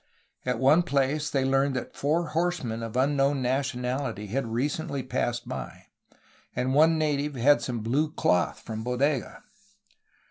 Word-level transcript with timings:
At 0.47 0.57
one 0.57 0.81
place 0.81 1.29
they 1.29 1.45
learned 1.45 1.75
that 1.75 1.95
four 1.95 2.29
horsemen 2.29 2.81
of 2.81 2.97
un 2.97 3.15
known 3.15 3.39
nationality 3.43 4.25
had 4.25 4.47
recently 4.47 5.03
passed 5.03 5.47
by, 5.47 5.89
and 6.55 6.73
one 6.73 6.97
native 6.97 7.35
had 7.35 7.61
some 7.61 7.81
blue 7.81 8.11
cloth 8.11 8.61
from 8.61 8.83
Bodega. 8.83 9.43